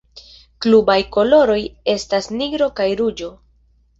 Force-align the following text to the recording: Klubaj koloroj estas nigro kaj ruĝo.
Klubaj 0.65 0.95
koloroj 1.17 1.59
estas 1.95 2.31
nigro 2.39 2.69
kaj 2.81 2.89
ruĝo. 3.03 3.31